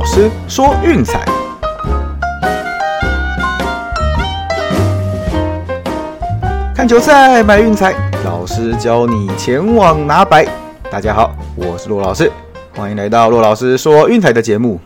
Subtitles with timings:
[0.00, 1.22] 老师说运彩，
[6.74, 7.92] 看球赛买运彩，
[8.24, 10.46] 老师教你前往拿白。
[10.90, 12.32] 大家好，我是骆老师，
[12.74, 14.80] 欢迎来到骆老师说运彩的节目。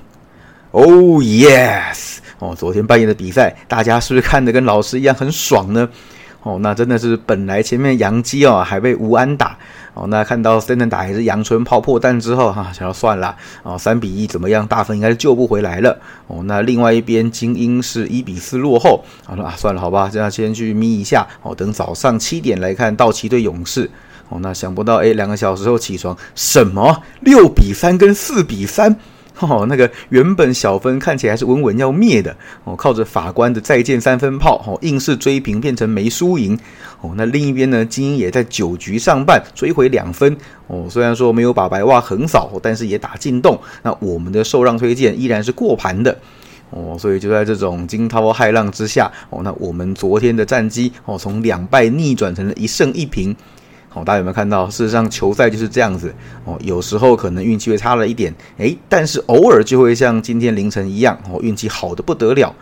[0.72, 2.16] Oh yes！
[2.40, 5.88] 哦，昨天半夜的比赛，大家是不是看的跟老师一样很爽呢？
[6.44, 9.56] 哦，那真的是本来前面杨基哦还被吴安打
[9.94, 14.66] 哦，那看到 s t a n 打还是阳春炮破蛋之后哈，想要算了哦，三比一怎么样？
[14.66, 16.42] 大分应该是救不回来了哦。
[16.44, 23.90] 那另外一边精英是一比四落后，好了啊，算了好吧，这样先去眯一下哦，等早上七点来看道奇对勇士
[24.28, 24.38] 哦。
[24.42, 28.94] 那想不到哎，两个小时后起床，什么六比三跟四比三？
[29.40, 36.56] 哦，那个原本小分看起来是稳稳要灭的哦，靠着法官的再见三分炮哦，硬是追平变成没输赢
[37.00, 37.12] 哦。
[37.16, 40.36] 那另一边呢，精英也在九局上半追回两分
[40.68, 43.60] 哦，虽然说没有把白袜横扫，但是也打进洞。
[43.82, 46.16] 那我们的受让推荐依然是过盘的
[46.70, 53.34] 哦，所以就在这种惊涛骇浪之下哦，那我们昨天的战绩哦，从两败逆转成了一胜一平。
[53.94, 54.68] 哦，大家有没有看到？
[54.68, 56.12] 事实上，球赛就是这样子
[56.44, 56.58] 哦。
[56.60, 62.54] 有时候可能运气会差了一点，诶，但是偶尔就会像今天凌晨一样哦，运气好的不得了。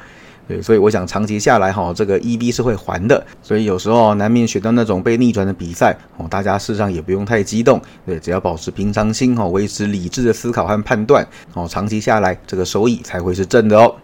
[0.48, 3.24] 对，所以我想长期下来哈，这个 EB 是会还的。
[3.42, 7.80] 所以有时候难免选到那种被逆转的比赛哦，大家事实上也不用太激动。
[8.04, 13.94] 对，只要保持平常心哈，维持理智的思考和判断哦，长期下来这个收益才会是正的哦。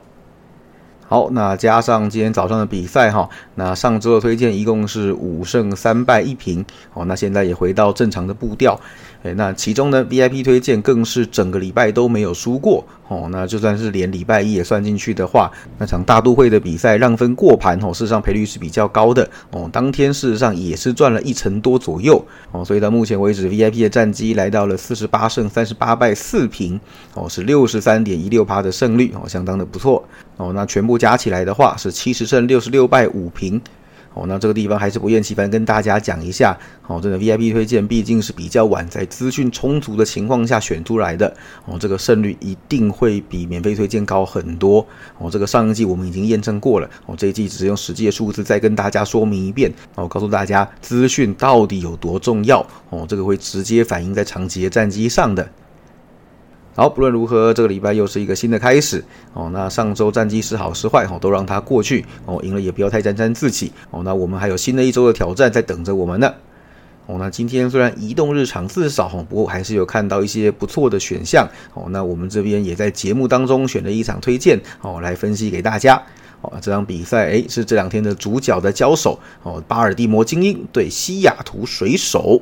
[1.09, 8.79] 好，那加上今天早上的比赛哈，那上周的推荐一共是五胜三败一平，哦，那现在也回到正常的步调。
[9.23, 13.29] 哎，那其中呢，VIP 推荐更是整个礼拜都没有输过哦。
[13.33, 19.69] 那就算是连礼拜一也算进去的话，那场大都会的比赛让分过盘哦，事实上赔率是比较高的哦。
[19.73, 22.65] 当天事实上也是赚了一成多左右哦。
[22.65, 26.79] 所以到目前为止，VIP 的战绩来到了四十八胜三十八败四平
[27.15, 30.03] 哦，是六十三点一六趴的胜率哦，相当的不错
[30.37, 30.53] 哦。
[30.53, 33.61] 那全部加起来的话是七十胜六十六败五平。
[34.15, 36.59] 哦，那这个地方还是不厌其烦跟大家讲一下。
[36.87, 41.33] 哦，这个 VIP 推荐毕竟是比较晚，在资讯充足的情况下选出来的。
[41.67, 44.85] 哦，这个胜率一定会比免费推荐高很多。
[45.19, 46.91] 哦，这个上一季我们已经验证过了。
[47.07, 49.73] 哦，这一季只是用实际的数字再跟大家说明一遍。
[49.95, 52.67] 哦，告诉大家资讯到底有多重要。
[52.91, 55.49] 哦，这个会直接反映在长期的战绩上的。
[56.79, 59.51] 好，不论如何，这个礼拜又是一个新的开始哦。
[59.53, 62.39] 那上周战绩是好是坏哦，都让它过去哦。
[62.45, 64.01] 赢了也不要太沾沾自喜哦。
[64.05, 66.33] 那我们还有新的一周的挑战在等着我们呢
[67.07, 67.17] 哦。
[67.19, 71.87] 那今天虽然移动日场次少哦，不过还是有看到一些不错的选项哦。
[71.91, 76.01] 那我们这边也在节目当中选了一场推荐哦，来分析给大家
[76.43, 76.53] 哦。
[76.63, 82.41] 这场比赛诶是这两天的主角的交手哦，巴尔的摩精英对西雅图水手。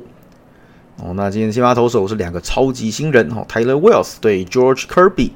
[0.97, 5.31] 哦，那今天先发投手是两个超级新人哦，Tyler Wells 对 George Kirby。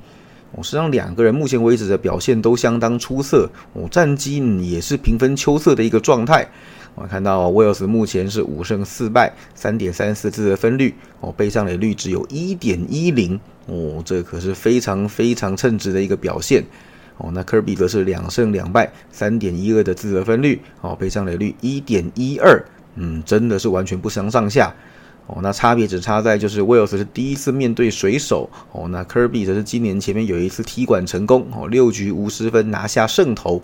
[0.54, 6.46] 哦，实际上两个人目前为止的表现都相当出色哦，战绩也是平分秋色的一个状态。
[6.96, 16.66] 我看到 Wells 目前是五胜四败，三点三四次的分率哦，背上垒率只有一点一零哦，这可是非常非常称职的一个表现
[17.18, 17.30] 哦。
[17.34, 22.62] 那 Kirby 则是两胜两败，三点一二的自责分率哦，背上垒率一点一二，
[22.96, 24.76] 嗯，真的是完全不相上下。
[25.34, 33.62] 哦，那差别只差在就是威尔斯是第一次面对水手哦，那科比则是今年前面有一次踢馆成功哦，六局无失分拿下胜投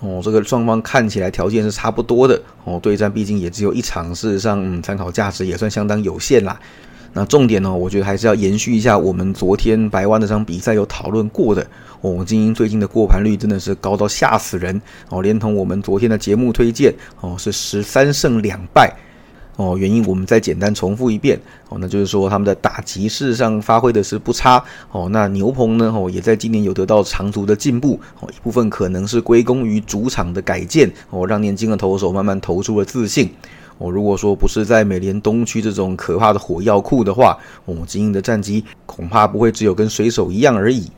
[0.00, 6.58] 哦，这个双方看起来条件是差不多的哦，对战毕竟也只有一场，事实上参考价值也算相当有限啦。
[7.12, 11.66] 那重点呢，我觉得还是要延续一下我们昨天白湾那场比赛有讨论过的
[12.00, 14.80] 哦，精英最近的过盘率真的是高到吓死人
[15.10, 18.90] 哦，连同我们昨天的节目推荐哦，是十三胜两败。
[19.56, 25.08] 哦，原因我们再简单重复一遍哦，那就是说他们的打击事实上发挥的是不差哦。
[25.10, 33.30] 那牛棚呢哦，也在今年有得到长足的进步哦，一部分可能是归功于主场的改建哦，让年轻的投手慢慢投出了自信
[33.76, 33.90] 哦。
[33.90, 40.90] 如果说不是在美联东区这种可怕的火药库的话，我们，精英的战绩恐怕不会只有跟水手一样而已。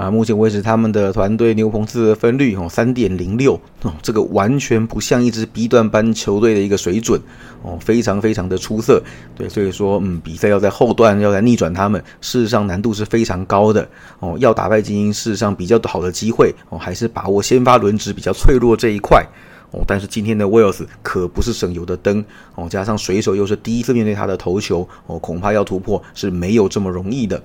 [0.00, 7.20] 啊，目前为止，他们的团队牛棚次的分率哦，三点零六哦，这个完全不像一支 B 段班球队的一个水准
[7.62, 9.02] 哦，非常非常的出色。
[9.36, 13.86] 对，所以说，嗯，比赛要在后段要来逆转他们，事实上难度是非常高的
[14.20, 14.38] 哦。
[14.38, 19.22] 要打败精英，事实上比较好的机会哦，还是把握先发轮值比较脆弱这一块
[19.70, 19.84] 哦。
[19.86, 22.24] 但是今天的威尔斯可不是省油的灯
[22.54, 27.42] 哦，加上水手又是第一次面对他的投球哦，恐怕要突破是没有这么容易的。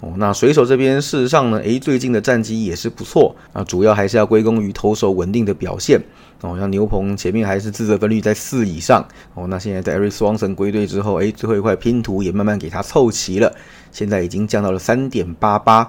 [0.00, 5.98] 哦，那水手这边事实上呢，诶，最近的战绩也是不错啊，主要还是要归功于投手稳定的表现。
[6.42, 9.02] 哦，像牛棚前面还是自责分率在四以上。
[9.32, 13.50] 哦，那现在在 Eric Swanson 归队之后，诶，最后一块拼图也慢慢给他凑齐了，
[13.90, 15.88] 现在已经降到了三点八八。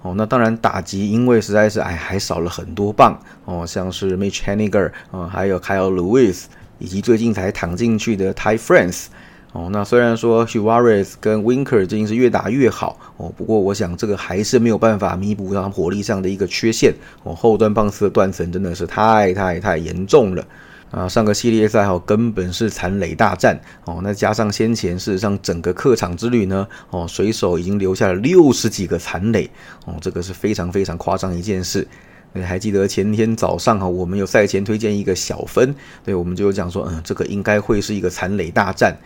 [0.00, 6.44] 哦，那当然打击，因为实在是哎还少了很多棒哦，像是 Mitch Haniger 啊，还有 Kyle Lewis，
[6.78, 9.08] 以及最近才躺进去的 Ty France。
[9.52, 20.44] 哦，那虽然说 h u a r e z 跟 Winker 最近是越打越好哦，不过我想这个还是没有办法弥补他火力上的一个缺陷哦，后端棒次的断层真的是太太太严重了。
[20.90, 29.48] 啊，上个系列赛哈根本是残垒大战哦，那加上先前事实上整个客场之旅呢，哦，水手已经留下了六十几个残垒
[29.86, 31.86] 哦，这个是非常非常夸张一件事。
[32.34, 35.74] 你还记得前天早上哈，我们有赛前推荐一个小分，
[36.04, 38.96] 对，我们就讲说，嗯，这个应该会是一个残垒大战。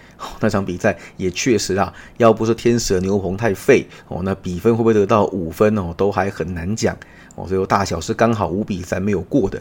[0.40, 6.96] 那场比赛也确实啊，要不是天使牛棚太废哦，那比分会不会得到五分哦，都还很难讲
[7.34, 7.46] 哦。
[7.48, 9.60] 最后大小是刚好五比三没有过的。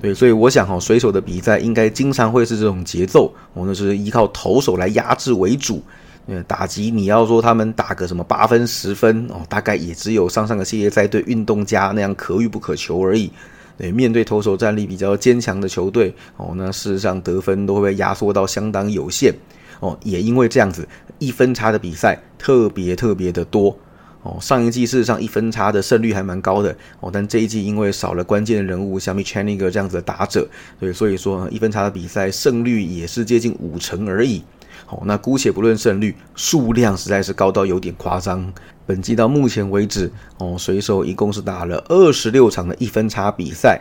[0.00, 5.82] 对，所以我想哈，水手的比赛应该经常会是这种节奏，哦，们是依靠投手来压制为主。
[6.26, 13.30] 呃，打击你要说他们打个什么八分、十分哦，大概也只有上上个系列赛对运动家那样可遇不可求而已。
[13.76, 19.34] 对，面对投手战力比较坚强的球队，哦，那事实上得分都会被压缩到相当有限。
[19.80, 20.88] 哦，也因为这样子，
[21.18, 23.76] 一分差的比赛特别特别的多。
[24.22, 30.48] 哦，上一季事实上一分差的胜率还蛮高的哦，但这一季因为少了关键的人物，像 m i c h a n i g 这样子的打者，
[30.80, 34.42] 对，所以说一分差的比赛胜率也是接近五成而已。
[34.88, 38.52] 哦，那姑且不论胜率，数量实在是高到有点夸张。
[38.86, 43.80] 本季到目前为止，哦，水手一共是打了二十六场的一分差比赛。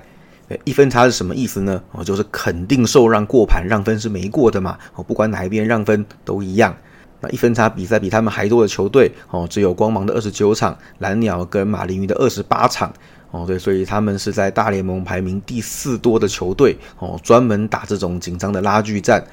[0.65, 1.81] 一分差是什么意思呢？
[1.93, 4.77] 哦，就是肯定受让过盘，让分是没过的嘛。
[4.93, 6.75] 哦，不管哪一边让分都一样。
[7.21, 12.93] 那一分差比赛比他们还多的球队哦，只有光芒的二十九场，蓝鸟跟马林鱼的二十八场
[13.31, 19.23] 哦，对，所以他们是在大联盟排名第四多的球队哦，专门打这种紧张的拉锯战。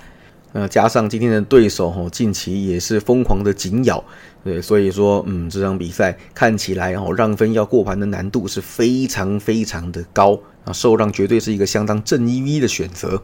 [0.53, 4.03] 那加上今天的对手哦，近期也是疯狂的紧咬，
[4.43, 13.23] 对，所以说嗯，这场比赛看起来哦，让分要过盘的难度是非常非常的高啊，受让绝对是一个相当正一 V 的选择。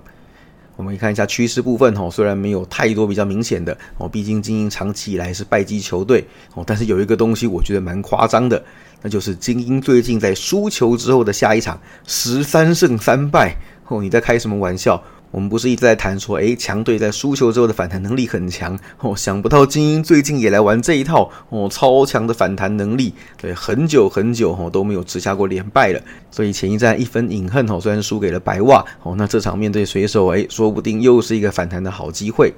[0.76, 6.24] 我们看一下趋势部分哦，虽然没有太多比较明显的哦，毕竟精英长期以来是败绩球队
[6.54, 8.62] 哦，但是有一个东西我觉得蛮夸张的，
[9.02, 13.56] 那就是精英最近在输球之后的下一场十三胜三败
[13.88, 15.02] 哦，你在开什么玩笑？
[15.36, 26.00] 我们不是一直在谈说，哎，强队在输球之后的反弹能力很强哦，想不到精英最近也来玩这一套哦，超强的反弹能力，对，很久很久哦都没有吃下过连败了，
[26.30, 32.54] 所以前一战一分饮恨哦，虽然输给了白袜哦，那这场面对水手，哎，说不定又是一个反弹的好机会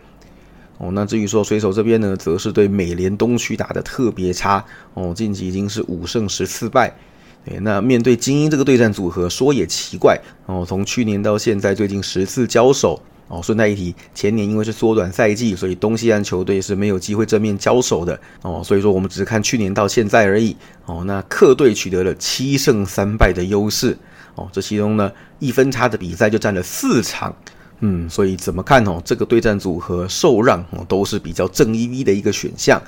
[0.78, 0.92] 哦。
[0.92, 4.64] 那至于说水手这边呢，则是对美联东区打的特别差
[4.94, 6.94] 哦，近期已经是五胜十四败。
[7.62, 10.64] 那面对精英这个对战组合，说也奇怪哦。
[10.66, 13.40] 从去年到现在，最近十次交手哦。
[13.42, 18.62] 顺带一提，前年因为是缩短赛季，所以东西岸球队是没有机会正面交手的哦。
[18.64, 20.56] 所以说，我们只是看去年到现在而已
[20.86, 21.02] 哦。
[21.06, 23.96] 那客队取得了七胜三败的优势
[24.34, 24.48] 哦。
[24.52, 27.34] 这其中呢，一分差的比赛就占了四场，
[27.80, 29.00] 嗯，所以怎么看哦？
[29.04, 32.82] 这个对战组合受让哦，都是比较正一 V 的一个选项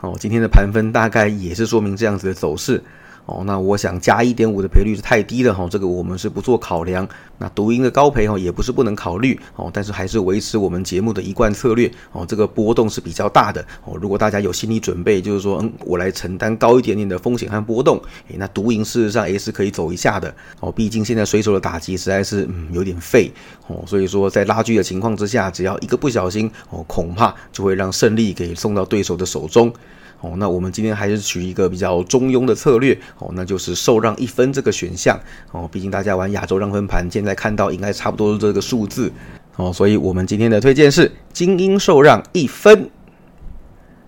[0.00, 0.16] 哦。
[0.18, 2.82] 今天的盘分大概也是说明这样子的走势。
[3.30, 7.08] 哦，那我想加一点五的赔率是太低了哈，这个我们是不做考量。
[7.38, 13.96] 那独赢的高赔哈也不是不能考虑哦，但是还是维持我们节目的一贯策略哦，这个波动是比较大的哦。
[14.00, 17.96] 如果大家有心理准备，就是说嗯，我来承担高一点点的风险和波动，
[18.28, 20.72] 诶，那独赢事实上也是可以走一下的哦。
[20.72, 23.30] 毕竟现在水手的打击实在是嗯有点废
[23.68, 29.72] 哦，所以说在拉锯的情况之下，只要一个不小心哦，恐怕就会让胜利给送到对手的手中。
[30.20, 35.18] 哦，那我们今天还是取一个比较中庸的策略哦，那就是受让一分这个选项
[35.50, 39.10] 哦，毕竟大家玩亚洲让分盘，现在看到应该差不多是这个数字
[39.56, 42.90] 哦，所以我们今天的推荐是精英受让一分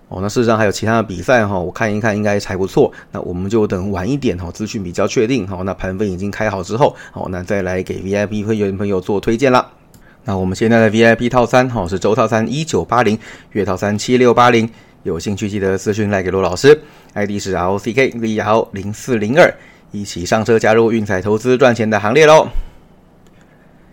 [0.09, 0.19] 哦。
[0.21, 9.67] 那事实上还有其他的比赛哈，我看一看应该还不错，那我们就等晚一点哈，资讯比较确定哈，那盘分已经开好之后哦，那再来给 VIP 会员朋友做推荐了。
[10.25, 13.17] 那我们现在的 VIP 套餐哈是周套餐一九八零，
[13.51, 14.69] 月套餐七六八零。
[15.03, 16.81] 有兴趣记得私讯来给罗老师
[17.13, 19.53] ，ID 是 R O C K V L 零四零二，
[19.91, 22.47] 一起上车加入运彩投资赚钱的行列喽！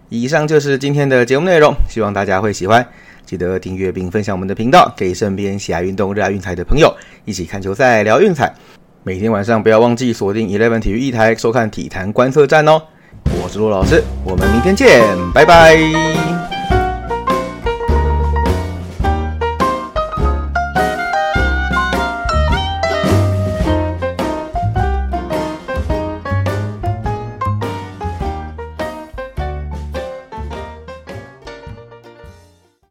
[0.08, 2.86] 以上就是今天的节目内容，希望大家会喜欢，
[3.26, 8.54] 记得订阅并分享我们的频道，给身边喜爱运动、热爱运彩的朋友一起看球赛、聊运彩。
[9.02, 12.80] 每天晚上不要忘记锁定 Eleven 体育一台收看体坛观测站哦！
[13.42, 15.02] 我是罗老师，我们明天见，
[15.34, 16.59] 拜拜。